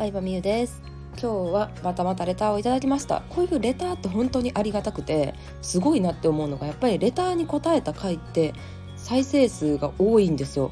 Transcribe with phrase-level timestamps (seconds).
[0.00, 0.80] 相葉美優です。
[1.20, 3.22] 今日はまたまたレターをいただきました。
[3.28, 8.54] こういうレターって本当にありがたくてすごいなって思うのがやっぱりレターに答えた回って
[8.96, 10.70] 再生数が多いんですよ。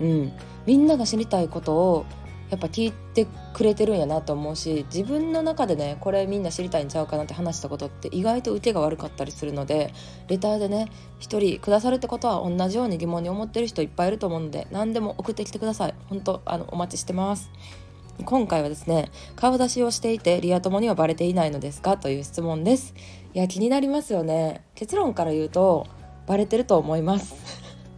[0.00, 0.32] うん。
[0.66, 2.04] みんなが知りたいことを
[2.50, 9.94] やっぱ聞いてくれてるんやなと思うし自分の中でねこれみんな知りたいんちゃうかなって話したことって意外と受けが悪かったりするので
[10.28, 10.88] レターでね
[11.20, 15.94] 1人くださるってことは同じように疑問に思ってる人いっぱいいると思うので何でも送ってきてください。
[16.08, 17.50] 本当あのお待ちしてます。
[18.24, 21.96] 今回はですね顔出しをしていてリア友にはバレていないのですか？
[21.96, 22.94] という質問です。
[23.34, 24.64] いや気になりますよね。
[24.74, 25.86] 結論から言うと
[26.26, 27.34] バレてると思います。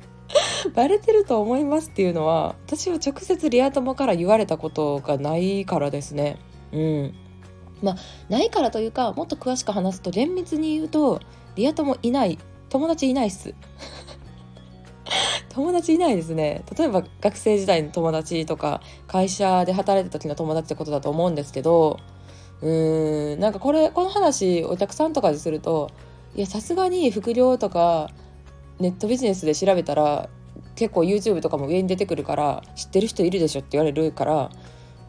[0.75, 6.39] バレてると思いますっていうのは私は直接リア友から言われたことがないからですね。
[6.73, 7.15] うん。
[7.83, 7.97] まあ
[8.31, 11.21] ないからというかもっと詳しく話すと厳密に言うと
[11.57, 13.55] リア友いない友達いないっす。
[15.57, 21.99] 友達いないですね例えば学生時代の友達とか会社で働いた時の友達ってことだと思うんですけど
[22.61, 25.91] うーんなんかこれこの話お客さんとかにすると
[26.35, 28.11] いやさすがに副業とか
[28.81, 30.29] ネットビジネスで調べたら
[30.75, 34.51] 結構 YouTube とかも上に出てくるから知ってる人いるでしょって言われるから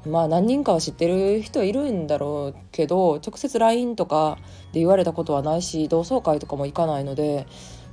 [0.05, 4.37] まあ何人かは知ってる人いるんだろうけど直接 LINE とか
[4.71, 7.47] で言われたことはないし同窓会とかも行かないので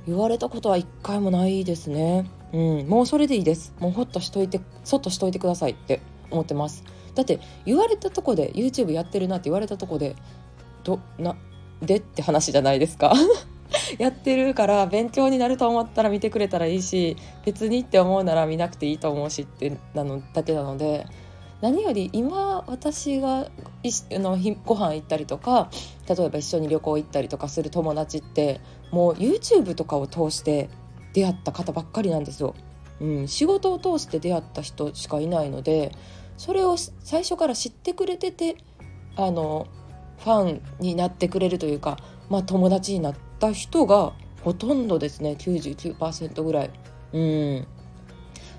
[0.07, 2.29] 言われたことは一回もないですね。
[2.55, 3.73] うん、もうそれでいいです。
[3.79, 5.99] もうほっとしといて、そっとしといてくださいって
[6.31, 6.85] 思ってます。
[7.13, 10.15] だって言われたとこで YouTube やってるなって言われたとこで
[10.85, 11.35] どな
[11.81, 13.13] でって話じゃないですか。
[13.99, 21.07] やってるから勉強になると思ったら見てくれたらいいし別にって思うなら見なくていいと思うしってなのだけなので
[21.61, 23.49] 何より今私が
[23.83, 25.69] いあのご飯行ったりとか
[26.07, 28.61] 例えば一緒に旅行行ったりとかする友達って
[28.91, 30.69] もう YouTube とかを通して
[31.15, 32.55] 出会った方ばっかりなんですよ。
[32.99, 35.91] うん、仕事を通して出会った人しかいないので
[36.37, 38.57] それを最初から知ってくれてて
[39.17, 39.67] あの
[40.19, 41.97] ファンになってくれるというか、
[42.29, 46.71] まあ、友達になった人がほとんどですね99%ぐらい。
[47.13, 47.67] うん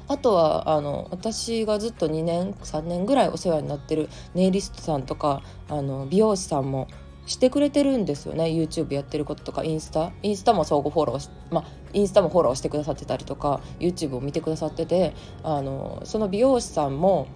[0.08, 6.86] あとはあの私がずっと2年3年ぐらいお世話になってるネイリストさんとかあの美容師さんも
[7.26, 8.44] してくれてるんですよね。
[8.44, 10.12] YouTube やってることとかインスタ？
[10.22, 17.26] インスタも相互フォローしまあインスタもフォローしてくださってたりとか YouTube を見てくださっててあのその美容師さんも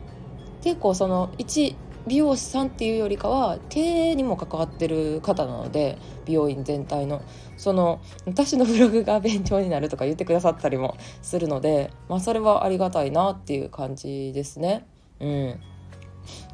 [0.62, 7.22] 結構その一美容師さんっていうよりかは経営にも関わってる方なので美容院全体の。
[7.58, 14.86] その私のブログが勉強になるとか言ってくださったりもするので、まあ、それはありがたいなっていう感じですね。
[15.20, 15.60] うん、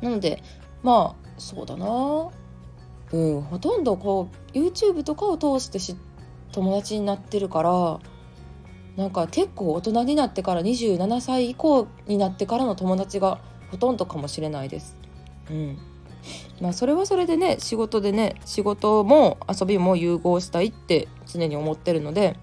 [0.03, 0.43] なので
[0.83, 2.31] まあそうだな。
[3.13, 5.97] うんほとんどこう YouTube とかを通してし
[6.53, 8.01] 友達になってるから
[8.97, 13.41] なんか結構大人になってから27歳以降になってからの友達が
[13.71, 14.97] ほとんどかもしれないです。
[15.51, 15.79] うん
[16.61, 22.37] まあ、それはそれでね仕事でね仕事も遊びも融合したいって常に思ってるので、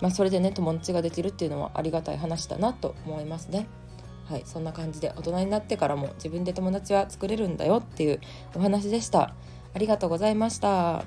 [0.00, 3.66] まあ、それでね友達ができるっていうのはありがたい話だなと思いますね。
[4.26, 8.20] はい、そんな感じで大人になってからも自分で友達は作れるんだよっていう
[8.54, 9.34] お話でした。
[9.74, 11.04] ありがとうございました。